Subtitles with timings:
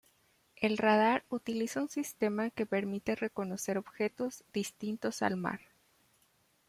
[0.55, 5.61] El radar utiliza un sistema que permite reconocer objetos distintos al mar.